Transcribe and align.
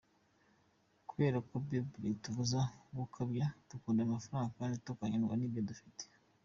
Kubera 1.09 1.37
ko 1.47 1.55
bible 1.67 2.07
itubuza 2.15 2.59
gukabya 2.97 3.45
gukunda 3.69 4.01
amafaranga 4.03 4.55
kandi 4.57 4.75
tukanyurwa 4.85 5.35
n’ibyo 5.37 5.61
dufite. 5.69 6.03